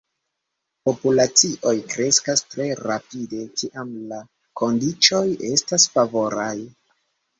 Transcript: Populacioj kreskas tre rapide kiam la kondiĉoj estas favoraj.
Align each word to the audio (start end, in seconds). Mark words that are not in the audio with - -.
Populacioj 0.87 1.73
kreskas 1.91 2.41
tre 2.55 2.67
rapide 2.81 3.43
kiam 3.61 3.93
la 4.15 4.23
kondiĉoj 4.63 5.25
estas 5.53 5.87
favoraj. 5.99 6.53